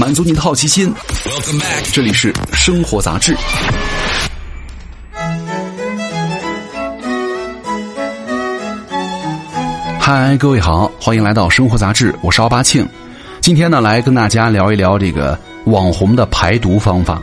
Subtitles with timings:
[0.00, 0.90] 满足你的好奇心。
[1.92, 3.36] 这里是生活杂志。
[10.00, 12.88] 嗨，各位好，欢迎来到生活杂志，我是奥巴庆。
[13.42, 17.20] 今天呢，来跟大家聊一聊这个网红的排毒方法。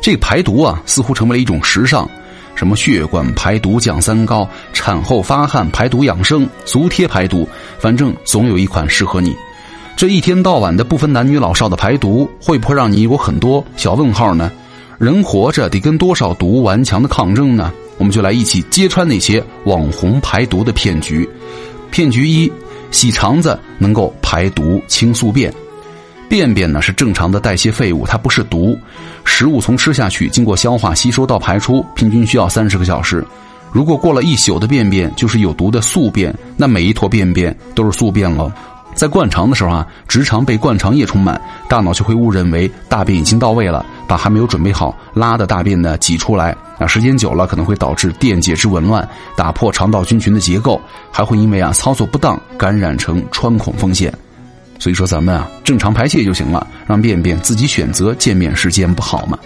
[0.00, 2.08] 这个排毒啊，似乎成为了一种时尚。
[2.54, 7.48] 什么血管排毒降三高，产后发汗排毒养生，足贴排毒，
[7.80, 9.34] 反正总有一款适合你。
[9.96, 14.50] 这一天到晚的不分男女老少的排毒，会不会让你有很多小问号呢？
[14.98, 17.72] 人活着得跟多少毒顽强的抗争呢？
[17.98, 21.28] 我们就来一起揭穿那些网红排毒的骗局。
[21.90, 22.50] 骗局一：
[22.90, 25.52] 洗肠子能够排毒清宿便。
[26.28, 28.78] 便便呢是正常的代谢废物，它不是毒。
[29.24, 33.22] 食物从吃下去，经过消化吸收到排出，平均需要三十个小时。
[33.72, 38.52] 如果过了一宿的便便就是有毒的宿便，那每一坨便便都是宿便了。
[38.94, 46.54] 在灌肠的时候啊，直肠被灌肠液充满，大脑就会误认为大便已经到位了，把还没有准备好拉的大便呢挤出来。
[46.78, 49.06] 啊，时间久了可能会导致电解质紊乱，
[49.36, 54.12] 打破肠道菌群的结构，还会因为啊操作不当感染成穿孔风险。
[54.78, 59.38] 所以说咱们啊，正常排泄就行了，让便便自己选择见面时间，不好吗？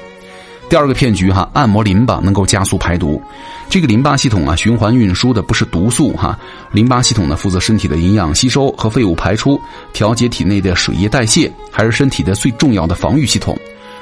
[0.74, 3.22] 第二个骗局哈，按摩淋巴能够加速排毒。
[3.70, 6.36] 这个淋巴系统啊，循环运输的不是毒素哈，
[6.72, 9.56] 淋巴系统呢负责身体的营养吸收和废物排出，
[9.92, 13.56] 调节体内的水液代谢，还是身体的最重要的防御系统。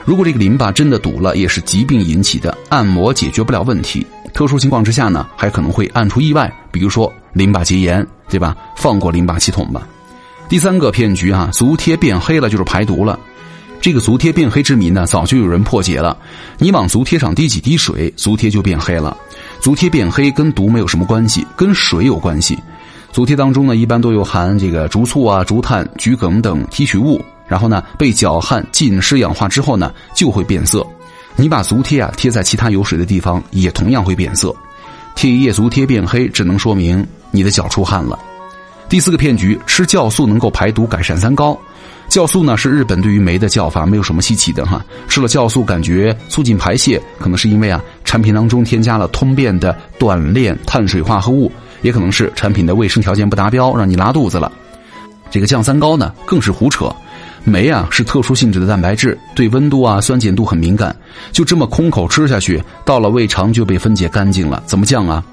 [0.07, 4.07] 如果这个淋巴真的堵了，也是疾病引起的，按摩解决不了问题。
[4.33, 8.57] 特殊情况之下呢，还可能会按出意外，比如说淋巴结炎，对吧？
[8.77, 9.87] 放过淋巴系统吧。
[10.49, 13.21] 第三个骗局啊，足贴变黑了就是排毒了。
[13.83, 16.17] 这个足贴变黑之谜呢，早就有人破解了。
[16.57, 19.17] 你往足贴上滴几滴水，足贴就变黑了。
[19.61, 22.57] 足贴变黑跟毒没有什么关系，跟水有关系。
[23.11, 30.87] 足贴当中呢，一般都有含这个竹醋啊、竹炭、桔梗等提取物，然后呢被搅拌浸湿氧化之后呢，就会变色。
[31.35, 34.55] 你把足贴啊贴在其他有水的地方，也同样会变色。
[35.17, 38.17] 贴一夜足贴变黑，只能说明你的脚出汗了。
[38.89, 41.59] 第四个骗局，吃酵素能够排毒改善三高。
[42.13, 44.85] 酵素呢是日本对于酶的叫法，没有什么稀奇的哈。
[45.09, 54.53] 吃了酵素感觉促进排泄，可能是因为啊产品当中添加了通便的短链碳水化合物，也可能是产品的卫生条件不达标，让你拉肚子了。
[55.31, 56.95] 这个降三高呢更是胡扯。
[57.45, 60.95] 酶啊是特殊性质的蛋白质，对温度啊酸碱度很敏感，
[61.33, 65.25] 就这么空口吃下去，到了胃肠就被分解干净了，怎么降啊？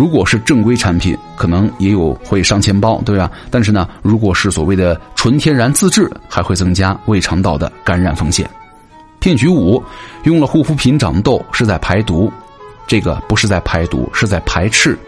[0.00, 3.30] 如果是正规产品，可能也有会伤钱包，对吧？
[3.50, 8.48] 但是呢，如果是所谓的纯天然自制，还会增加胃肠道的感染风险。
[9.18, 9.82] 骗局五，
[10.22, 12.32] 用了护肤品长痘是在排毒，
[12.86, 14.98] 这个不是在排毒，是在排斥。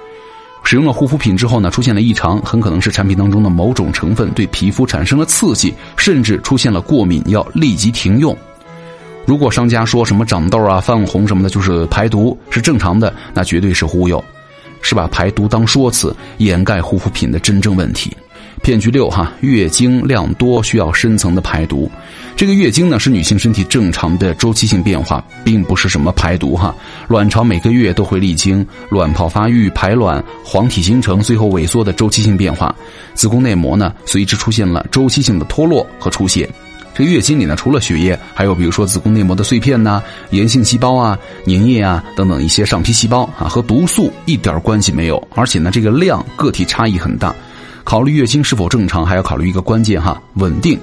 [0.63, 8.37] 使用了护肤品之后呢，出现了异常，很可能是产品当中的某种成分对皮肤产生了刺激，甚至出现了过敏，要立即停用。
[9.25, 14.23] 如果商家说什么长痘啊、泛红什么的，就是排毒是正常的，那绝对是忽悠。
[14.82, 18.15] 是把排毒当说辞，掩盖护肤品的真正问题。
[18.62, 21.91] 骗局六哈，月经量多需要深层的排毒。
[22.37, 26.72] 这个月经呢是女性身体正常的周期性变化，并不是什么排毒哈。
[27.09, 32.72] 卵巢每个月都会历经卵泡发育、排卵、黄体形成、最后萎缩的周期性变化，
[33.14, 36.49] 子宫内膜呢随之出现了周期性的脱落和出血。
[36.95, 45.27] 这月经里呢，除了血液，还有比如说子宫内膜的碎片呐、炎性细胞啊、粘液啊等等一些上皮细胞啊，和毒素一点关系没有。
[45.35, 47.35] 而且呢，这个量个体差异很大。
[47.83, 50.79] 考虑月经是否正常，还要考虑一个关键哈，稳定。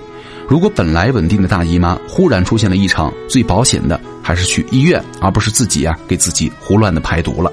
[0.47, 7.51] 如果本来稳定的大姨妈忽然出现了异常，最保险的还是去医院，而不是自己啊给自己胡乱的排毒了。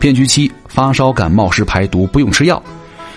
[0.00, 2.62] 骗局七：发烧感冒时排毒不用吃药。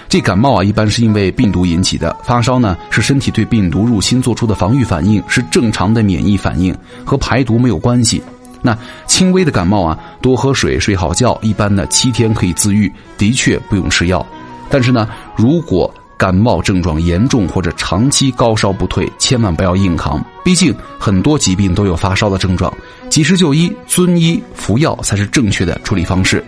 [0.09, 6.75] 这感冒啊，一般是因为病毒引起的；发烧呢，是身体对病毒入侵做出的防御反应，是正常的免疫反应，
[7.05, 8.19] 和排毒没有关系。
[8.63, 8.75] 那
[9.05, 14.25] 轻微的感冒啊，多喝水，睡好觉，一般呢七天可以自愈，的确不用吃药。
[14.67, 20.19] 但是呢，如果感冒症状严重或者长期高烧不退，千万不要硬扛。
[20.43, 22.73] 毕竟很多疾病都有发烧的症状，
[23.11, 26.43] 及时就医，遵医服药才是正确的处理方式。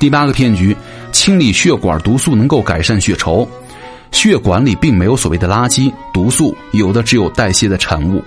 [0.00, 0.76] 第八个骗局。
[1.12, 3.46] 清理血管毒素能够改善血稠，
[4.12, 8.24] 血管里并没有所谓的垃圾毒素，有的只有代谢的产物。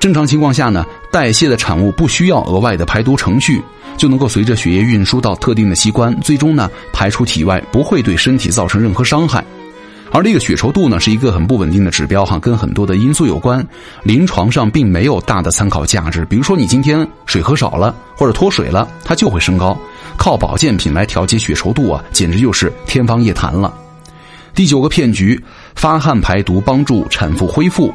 [0.00, 3.62] 正常情况下呢，代谢的产物不需要额外的排毒程序，
[3.96, 9.44] 就能够随着血液运输到特定的器官，最终呢排出体外，不会对身体造成任何伤害。
[10.12, 13.66] 而这个血稠度呢，是一个很不稳定的指标哈，跟很多的因素有关，
[14.02, 16.24] 临床上并没有大的参考价值。
[16.26, 19.76] 比如说你今天水喝少了，或者脱水了，它就会升高。
[20.18, 23.72] 靠保健品来调节血稠度啊，简直就是天方夜谭了。
[24.54, 25.42] 第九个骗局，
[25.74, 27.92] 发汗排毒帮助产妇恢复。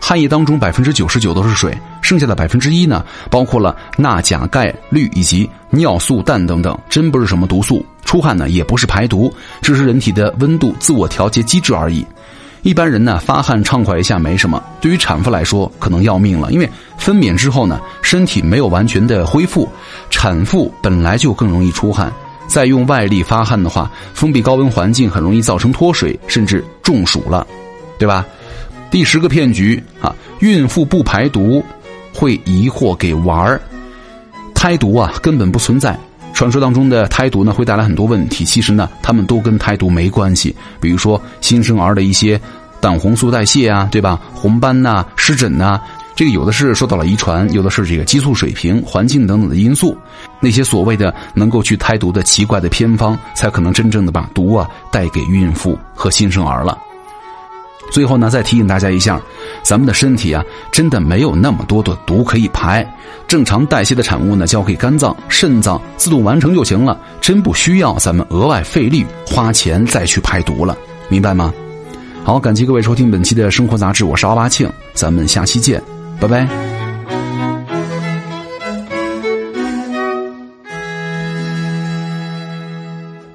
[0.00, 1.72] 汗液当中百分之九十九都是水，
[2.02, 7.86] 剩下的百分之一呢，包括了钠、钾、钙、氯以及尿素、氮等等，真不是什么毒素。
[8.04, 9.32] 出汗呢也不是排毒，
[9.62, 12.04] 只是人体的温度自我调节机制而已。
[12.62, 16.68] 一般人呢发汗畅快一下没什么，对于产妇来说可能要命了，因为
[16.98, 19.66] 分娩之后呢身体没有完全的恢复，
[20.10, 22.12] 产妇本来就更容易出汗，
[22.46, 27.46] 再用外力发汗的话，封闭高温环境很容易造成脱水，甚至中暑了，
[27.98, 28.26] 对吧？
[28.90, 31.64] 第十个骗局啊，孕妇不排毒
[32.12, 33.58] 会疑惑给娃儿，
[34.52, 35.98] 胎毒啊根本不存在。
[36.40, 38.46] 传说当中的胎毒呢，会带来很多问题。
[38.46, 40.56] 其实呢，他们都跟胎毒没关系。
[40.80, 42.40] 比如说新生儿的一些
[42.80, 44.18] 胆红素代谢啊，对吧？
[44.32, 45.78] 红斑呐、湿疹呐，
[46.16, 49.94] 这个有的是受到了遗传，有的是这个激素水平、环境等等的因素。
[50.40, 56.78] 那些所谓的能够去胎毒的奇怪的偏方，才可能真正的把毒啊带给孕妇和新生儿了。
[57.90, 59.20] 最后呢，再提醒大家一下，
[59.62, 62.86] 咱们的身体啊，真的没有那么多的毒可以排，
[63.26, 70.76] 正常代谢的产物呢，交给肝脏、肾脏自动完成就行了，真不需要咱们额外费力花钱再去排毒了，
[71.08, 71.52] 明白吗？
[72.22, 75.82] 好，感谢各位收听本期的生活杂志，我是奥巴庆，咱们下期见，
[76.20, 76.69] 拜拜。